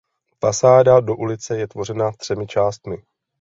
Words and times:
Fasáda 0.39 0.99
do 0.99 1.15
ulice 1.15 1.57
je 1.57 1.67
tvořena 1.67 2.11
třemi 2.11 2.47
částmi. 2.47 2.97